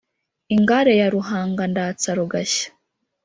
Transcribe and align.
Ingare 0.55 0.91
ya 1.01 1.07
Ruhanga 1.15 1.63
ndatsa 1.71 2.09
rugashya 2.17 2.67